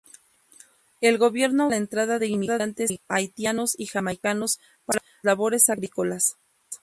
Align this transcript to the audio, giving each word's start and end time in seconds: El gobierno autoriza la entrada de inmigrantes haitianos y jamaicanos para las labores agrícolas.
El 0.99 1.19
gobierno 1.19 1.65
autoriza 1.65 1.69
la 1.77 1.83
entrada 1.83 2.17
de 2.17 2.25
inmigrantes 2.27 2.89
haitianos 3.07 3.75
y 3.77 3.85
jamaicanos 3.85 4.59
para 4.83 4.99
las 5.05 5.23
labores 5.23 5.69
agrícolas. 5.69 6.37